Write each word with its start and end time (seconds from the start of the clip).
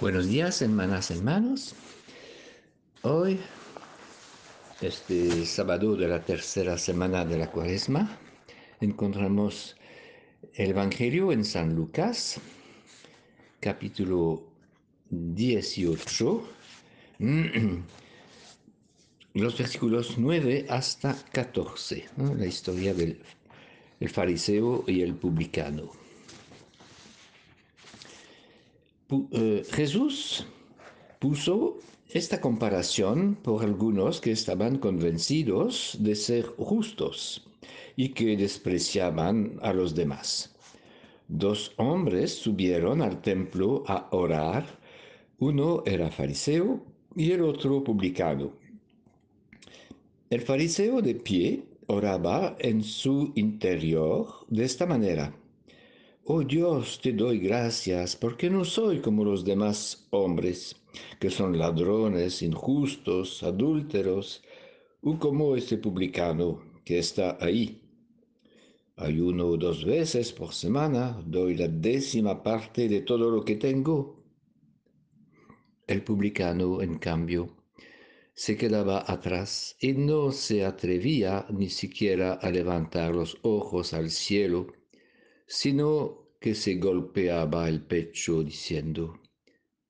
Buenos 0.00 0.28
días, 0.28 0.62
hermanas, 0.62 1.10
hermanos. 1.10 1.74
Hoy, 3.02 3.38
este 4.80 5.44
sábado 5.44 5.94
de 5.94 6.08
la 6.08 6.24
tercera 6.24 6.78
semana 6.78 7.22
de 7.26 7.36
la 7.36 7.50
cuaresma, 7.50 8.18
encontramos 8.80 9.76
el 10.54 10.70
Evangelio 10.70 11.32
en 11.32 11.44
San 11.44 11.74
Lucas, 11.74 12.40
capítulo 13.60 14.42
18, 15.10 16.48
los 19.34 19.58
versículos 19.58 20.14
9 20.16 20.64
hasta 20.70 21.14
14, 21.30 22.08
la 22.38 22.46
historia 22.46 22.94
del 22.94 23.20
el 24.00 24.08
fariseo 24.08 24.82
y 24.86 25.02
el 25.02 25.14
publicano. 25.14 25.92
Eh, 29.10 29.64
Jesús 29.72 30.46
puso 31.18 31.78
esta 32.08 32.40
comparación 32.40 33.36
por 33.42 33.64
algunos 33.64 34.20
que 34.20 34.30
estaban 34.30 34.78
convencidos 34.78 35.96
de 36.00 36.14
ser 36.14 36.46
justos 36.56 37.46
y 37.96 38.10
que 38.10 38.36
despreciaban 38.36 39.58
a 39.62 39.72
los 39.72 39.94
demás. 39.94 40.54
Dos 41.26 41.72
hombres 41.76 42.34
subieron 42.34 43.02
al 43.02 43.20
templo 43.20 43.84
a 43.86 44.08
orar. 44.12 44.64
Uno 45.38 45.82
era 45.86 46.10
fariseo 46.10 46.84
y 47.16 47.32
el 47.32 47.42
otro 47.42 47.82
publicano. 47.82 48.52
El 50.28 50.40
fariseo 50.40 51.02
de 51.02 51.14
pie 51.16 51.64
oraba 51.86 52.56
en 52.60 52.84
su 52.84 53.32
interior 53.34 54.46
de 54.48 54.64
esta 54.64 54.86
manera. 54.86 55.34
Oh 56.32 56.44
Dios, 56.44 57.00
te 57.02 57.12
doy 57.12 57.40
gracias 57.40 58.14
porque 58.14 58.48
no 58.48 58.64
soy 58.64 59.00
como 59.00 59.24
los 59.24 59.44
demás 59.44 60.06
hombres, 60.10 60.76
que 61.18 61.28
son 61.28 61.58
ladrones, 61.58 62.40
injustos, 62.42 63.42
adúlteros, 63.42 64.40
o 65.02 65.18
como 65.18 65.56
este 65.56 65.76
publicano 65.76 66.62
que 66.84 67.00
está 67.00 67.36
ahí. 67.40 67.82
Ayuno 68.94 69.56
dos 69.56 69.84
veces 69.84 70.32
por 70.32 70.54
semana, 70.54 71.20
doy 71.26 71.56
la 71.56 71.66
décima 71.66 72.44
parte 72.44 72.88
de 72.88 73.00
todo 73.00 73.28
lo 73.28 73.44
que 73.44 73.56
tengo. 73.56 74.22
El 75.88 76.04
publicano, 76.04 76.80
en 76.80 76.98
cambio, 76.98 77.56
se 78.34 78.56
quedaba 78.56 79.04
atrás 79.04 79.74
y 79.80 79.94
no 79.94 80.30
se 80.30 80.64
atrevía 80.64 81.44
ni 81.50 81.70
siquiera 81.70 82.34
a 82.34 82.52
levantar 82.52 83.16
los 83.16 83.36
ojos 83.42 83.92
al 83.94 84.10
cielo 84.10 84.79
sino 85.50 86.36
que 86.40 86.54
se 86.54 86.76
golpeaba 86.76 87.68
el 87.68 87.82
pecho 87.82 88.44
diciendo, 88.44 89.20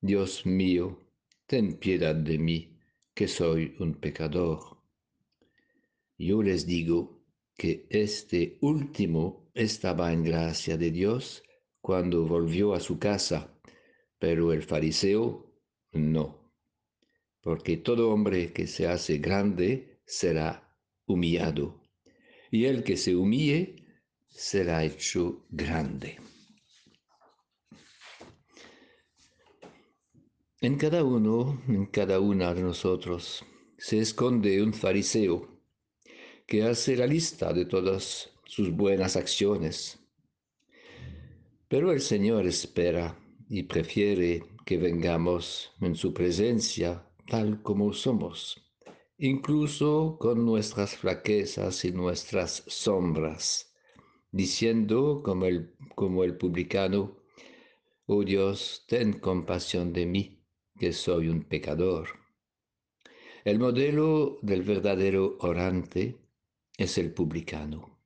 Dios 0.00 0.44
mío, 0.44 0.98
ten 1.46 1.78
piedad 1.78 2.16
de 2.16 2.38
mí, 2.38 2.76
que 3.14 3.28
soy 3.28 3.76
un 3.78 3.94
pecador. 3.94 4.78
Yo 6.18 6.42
les 6.42 6.66
digo 6.66 7.22
que 7.56 7.86
este 7.88 8.58
último 8.62 9.48
estaba 9.54 10.12
en 10.12 10.24
gracia 10.24 10.76
de 10.76 10.90
Dios 10.90 11.44
cuando 11.80 12.26
volvió 12.26 12.74
a 12.74 12.80
su 12.80 12.98
casa, 12.98 13.56
pero 14.18 14.52
el 14.52 14.64
fariseo 14.64 15.54
no, 15.92 16.52
porque 17.40 17.76
todo 17.76 18.10
hombre 18.10 18.52
que 18.52 18.66
se 18.66 18.88
hace 18.88 19.18
grande 19.18 20.00
será 20.04 20.76
humillado, 21.06 21.80
y 22.50 22.64
el 22.64 22.82
que 22.82 22.96
se 22.96 23.14
humille 23.14 23.83
será 24.34 24.84
hecho 24.84 25.46
grande. 25.48 26.18
En 30.60 30.76
cada 30.76 31.04
uno, 31.04 31.62
en 31.68 31.86
cada 31.86 32.18
una 32.18 32.52
de 32.52 32.62
nosotros, 32.62 33.44
se 33.78 34.00
esconde 34.00 34.60
un 34.60 34.74
fariseo 34.74 35.62
que 36.46 36.64
hace 36.64 36.96
la 36.96 37.06
lista 37.06 37.52
de 37.52 37.64
todas 37.64 38.30
sus 38.44 38.72
buenas 38.72 39.16
acciones. 39.16 40.00
Pero 41.68 41.92
el 41.92 42.00
Señor 42.00 42.46
espera 42.46 43.16
y 43.48 43.62
prefiere 43.64 44.42
que 44.66 44.78
vengamos 44.78 45.70
en 45.80 45.94
su 45.94 46.12
presencia 46.12 47.06
tal 47.28 47.62
como 47.62 47.92
somos, 47.92 48.74
incluso 49.16 50.16
con 50.18 50.44
nuestras 50.44 50.96
flaquezas 50.96 51.84
y 51.84 51.92
nuestras 51.92 52.64
sombras 52.66 53.73
diciendo 54.34 55.22
como 55.24 55.46
el, 55.46 55.76
como 55.94 56.24
el 56.24 56.36
publicano, 56.36 57.16
Oh 58.06 58.24
Dios, 58.24 58.84
ten 58.88 59.12
compasión 59.12 59.92
de 59.92 60.06
mí, 60.06 60.44
que 60.76 60.92
soy 60.92 61.28
un 61.28 61.44
pecador. 61.44 62.08
El 63.44 63.60
modelo 63.60 64.38
del 64.42 64.62
verdadero 64.62 65.36
orante 65.38 66.18
es 66.76 66.98
el 66.98 67.14
publicano. 67.14 68.00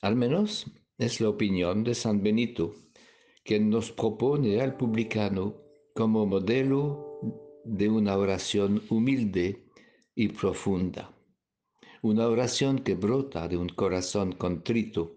Al 0.00 0.16
menos 0.16 0.72
es 0.96 1.20
la 1.20 1.28
opinión 1.28 1.84
de 1.84 1.94
San 1.94 2.22
Benito, 2.22 2.74
quien 3.44 3.68
nos 3.68 3.92
propone 3.92 4.62
al 4.62 4.78
publicano 4.78 5.60
como 5.94 6.24
modelo 6.24 7.20
de 7.64 7.90
una 7.90 8.16
oración 8.16 8.82
humilde 8.88 9.66
y 10.14 10.28
profunda 10.28 11.15
una 12.02 12.28
oración 12.28 12.80
que 12.80 12.94
brota 12.94 13.48
de 13.48 13.56
un 13.56 13.68
corazón 13.68 14.32
contrito, 14.32 15.16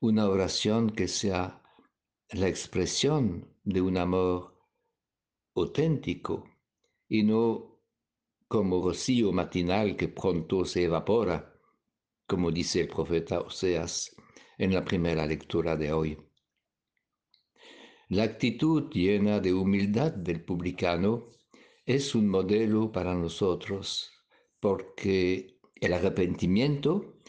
una 0.00 0.28
oración 0.28 0.90
que 0.90 1.08
sea 1.08 1.62
la 2.30 2.48
expresión 2.48 3.48
de 3.64 3.80
un 3.80 3.96
amor 3.96 4.54
auténtico 5.54 6.44
y 7.08 7.22
no 7.22 7.80
como 8.48 8.82
rocío 8.82 9.32
matinal 9.32 9.96
que 9.96 10.08
pronto 10.08 10.64
se 10.64 10.84
evapora, 10.84 11.54
como 12.26 12.50
dice 12.50 12.82
el 12.82 12.88
profeta 12.88 13.40
Oseas 13.40 14.14
en 14.58 14.74
la 14.74 14.84
primera 14.84 15.26
lectura 15.26 15.76
de 15.76 15.92
hoy. 15.92 16.18
La 18.08 18.24
actitud 18.24 18.90
llena 18.90 19.40
de 19.40 19.52
humildad 19.52 20.12
del 20.12 20.44
publicano 20.44 21.30
es 21.86 22.14
un 22.14 22.28
modelo 22.28 22.92
para 22.92 23.14
nosotros 23.14 24.10
porque 24.60 25.53
el 25.84 25.92
arrepentimiento 25.92 27.20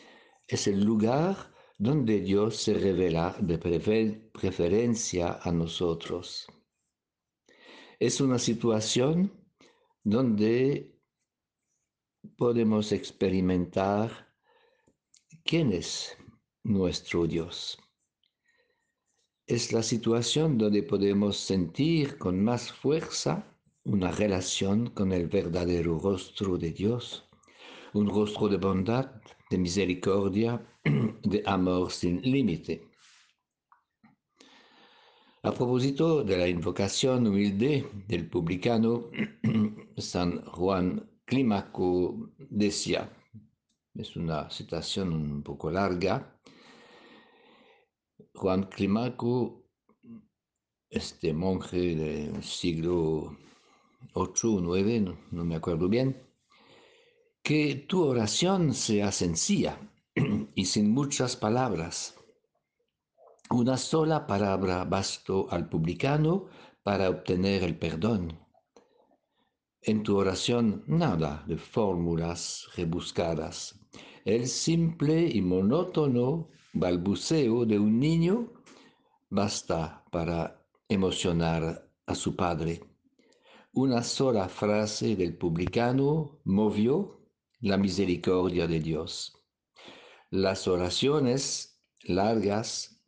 es 0.48 0.68
el 0.68 0.84
lugar 0.84 1.54
donde 1.78 2.22
Dios 2.22 2.56
se 2.56 2.74
revela 2.74 3.36
de 3.42 3.58
preferencia 3.58 5.40
a 5.42 5.52
nosotros. 5.52 6.48
Es 8.00 8.22
una 8.22 8.40
situación 8.40 9.32
donde 10.04 10.98
podemos 12.38 12.94
experimentar 12.94 14.34
quién 15.44 15.74
es 15.74 16.18
nuestro 16.64 17.28
Dios. 17.28 17.78
Es 19.48 19.74
la 19.74 19.84
situación 19.84 20.58
donde 20.58 20.82
podemos 20.82 21.38
sentir 21.38 22.18
con 22.18 22.42
más 22.44 22.72
fuerza 22.72 23.54
una 23.84 24.12
relación 24.12 24.90
con 24.92 25.12
el 25.12 25.28
verdadero 25.28 26.00
rostro 26.00 26.58
de 26.58 26.72
Dios 26.72 27.26
un 27.96 28.10
rostro 28.10 28.50
de 28.50 28.58
bondad, 28.58 29.10
de 29.50 29.58
misericordia, 29.58 30.62
de 31.24 31.42
amor 31.46 31.92
sin 31.92 32.22
límite. 32.22 32.90
A 35.44 35.52
propósito 35.54 36.24
de 36.24 36.38
la 36.38 36.48
invocación 36.48 37.28
humilde 37.28 37.88
del 38.08 38.28
publicano, 38.30 39.10
San 39.98 40.44
Juan 40.46 41.10
Clímaco 41.24 42.32
decía, 42.38 43.10
es 43.94 44.18
una 44.18 44.50
citación 44.50 45.14
un 45.14 45.42
poco 45.42 45.72
larga, 45.72 46.38
Juan 48.34 48.64
Clímaco, 48.64 49.64
este 50.90 51.34
monje 51.34 51.96
del 51.96 52.44
siglo 52.44 53.38
8 54.14 54.54
o 54.56 54.60
9, 54.60 55.18
no 55.32 55.46
me 55.46 55.56
acuerdo 55.56 55.88
bien, 55.88 56.25
que 57.46 57.76
tu 57.76 58.04
oración 58.04 58.74
sea 58.74 59.12
sencilla 59.12 59.78
y 60.56 60.66
sin 60.66 60.92
muchas 60.92 61.36
palabras. 61.36 62.16
Una 63.52 63.78
sola 63.78 64.26
palabra 64.26 64.84
bastó 64.84 65.48
al 65.52 65.70
publicano 65.70 66.48
para 66.82 67.08
obtener 67.08 67.64
el 67.64 67.78
perdón. 67.78 68.40
En 69.84 70.02
tu 70.02 70.18
oración 70.18 70.84
nada 70.88 71.44
de 71.46 71.58
fórmulas 71.58 72.68
rebuscadas. 72.76 73.80
El 74.26 74.48
simple 74.48 75.30
y 75.30 75.40
monótono 75.40 76.50
balbuceo 76.74 77.64
de 77.64 77.78
un 77.78 78.00
niño 78.00 78.54
basta 79.30 80.04
para 80.12 80.66
emocionar 80.90 81.92
a 82.08 82.16
su 82.16 82.36
padre. 82.36 82.82
Una 83.74 84.02
sola 84.02 84.50
frase 84.50 85.16
del 85.16 85.38
publicano 85.38 86.40
movió 86.44 87.25
la 87.62 87.78
misericordia 87.78 88.68
de 88.68 88.80
Dios. 88.80 89.34
Las 90.30 90.68
oraciones 90.68 91.82
largas 92.04 93.02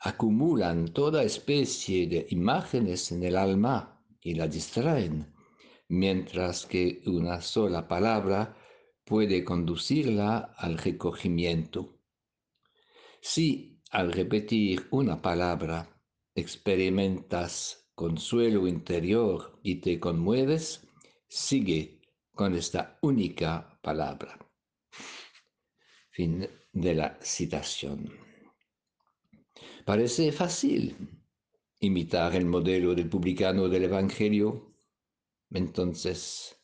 acumulan 0.00 0.88
toda 0.88 1.22
especie 1.22 2.06
de 2.08 2.26
imágenes 2.30 3.12
en 3.12 3.22
el 3.22 3.36
alma 3.36 4.04
y 4.20 4.34
la 4.34 4.48
distraen, 4.48 5.32
mientras 5.88 6.66
que 6.66 7.02
una 7.06 7.40
sola 7.40 7.86
palabra 7.86 8.56
puede 9.04 9.44
conducirla 9.44 10.54
al 10.56 10.78
recogimiento. 10.78 11.98
Si 13.20 13.80
al 13.90 14.12
repetir 14.12 14.88
una 14.90 15.22
palabra 15.22 15.88
experimentas 16.34 17.90
consuelo 17.94 18.66
interior 18.66 19.58
y 19.62 19.76
te 19.76 20.00
conmueves, 20.00 20.86
sigue 21.28 22.01
con 22.34 22.54
esta 22.54 22.98
única 23.02 23.78
palabra. 23.82 24.38
Fin 26.10 26.46
de 26.72 26.94
la 26.94 27.18
citación. 27.20 28.10
Parece 29.84 30.32
fácil 30.32 30.96
imitar 31.80 32.34
el 32.36 32.46
modelo 32.46 32.94
del 32.94 33.08
publicano 33.08 33.68
del 33.68 33.84
Evangelio. 33.84 34.74
Entonces, 35.50 36.56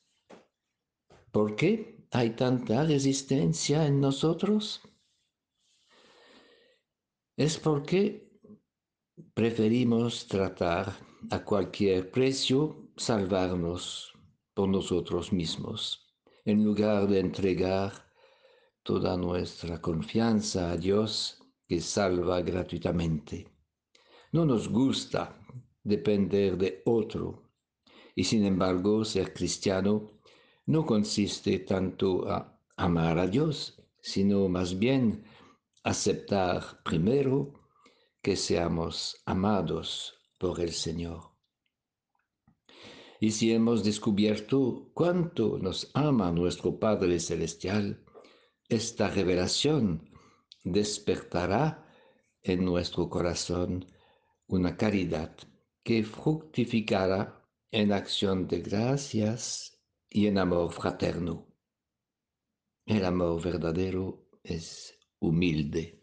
¿por 1.32 1.56
qué 1.56 2.06
hay 2.11 2.31
tanta 2.31 2.85
resistencia 2.85 3.87
en 3.87 4.00
nosotros? 4.00 4.81
Es 7.37 7.59
porque 7.59 8.29
preferimos 9.35 10.26
tratar 10.26 10.93
a 11.31 11.44
cualquier 11.44 12.11
precio 12.11 12.91
salvarnos 12.97 14.18
nosotros 14.66 15.32
mismos, 15.32 16.08
en 16.44 16.64
lugar 16.64 17.06
de 17.06 17.20
entregar 17.20 17.93
toda 18.82 19.16
nuestra 19.16 19.81
confianza 19.81 20.70
a 20.72 20.76
Dios 20.76 21.38
que 21.69 21.81
salva 21.81 22.40
gratuitamente. 22.40 23.46
No 24.32 24.46
nos 24.46 24.69
gusta 24.69 25.38
depender 25.84 26.56
de 26.56 26.82
otro, 26.87 27.50
y 28.14 28.25
sin 28.25 28.44
embargo 28.44 29.05
ser 29.05 29.32
cristiano 29.32 30.10
no 30.66 30.84
consiste 30.84 31.60
tanto 31.60 32.28
a 32.28 32.58
amar 32.76 33.19
a 33.19 33.26
Dios, 33.26 33.82
sino 34.00 34.49
más 34.49 34.78
bien 34.78 35.25
aceptar 35.82 36.82
primero 36.82 37.52
que 38.22 38.37
seamos 38.37 39.22
amados 39.25 40.14
por 40.38 40.60
el 40.60 40.72
Señor. 40.72 41.27
Y 43.20 43.32
si 43.32 43.53
hemos 43.53 43.82
descubierto 43.82 44.91
cuánto 44.94 45.59
nos 45.59 45.91
ama 45.94 46.31
nuestro 46.31 46.79
Padre 46.79 47.19
Celestial, 47.19 48.05
esta 48.69 49.09
revelación 49.09 50.09
despertará 50.62 51.87
en 52.43 52.65
nuestro 52.65 53.09
corazón 53.09 53.87
una 54.47 54.76
caridad 54.76 55.37
que 55.82 56.05
fructificará 56.05 57.44
en 57.70 57.93
acción 57.93 58.47
de 58.47 58.61
gracias 58.61 59.81
y 60.09 60.26
en 60.26 60.38
amor 60.38 60.73
fraterno. 60.73 61.49
El 62.87 63.05
amor 63.05 63.43
verdadero 63.43 64.29
es 64.43 64.99
humilde. 65.19 65.97